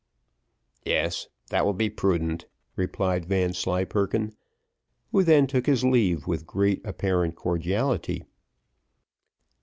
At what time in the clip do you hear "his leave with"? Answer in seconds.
5.67-6.47